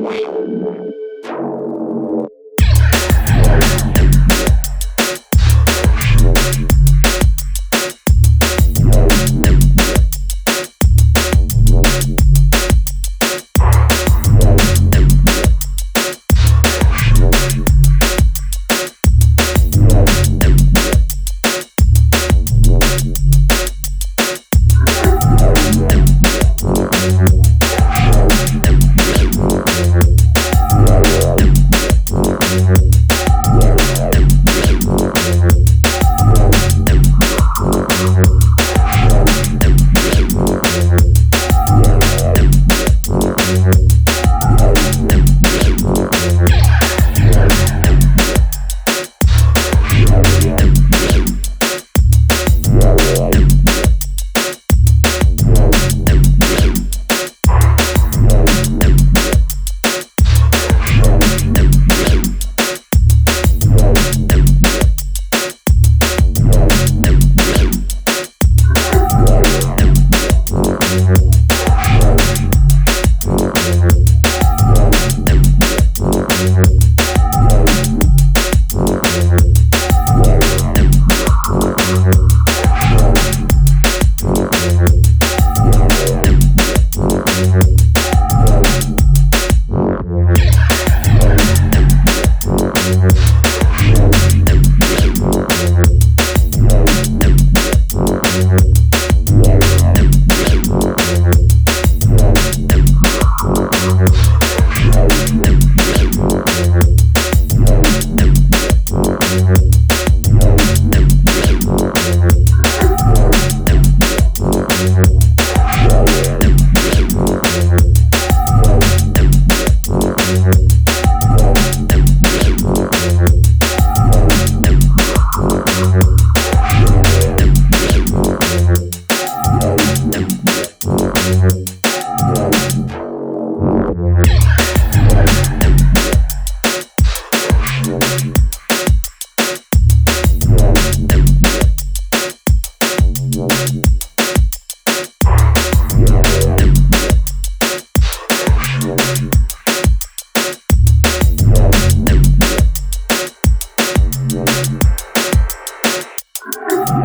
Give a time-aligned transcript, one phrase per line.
[0.00, 0.94] Wow.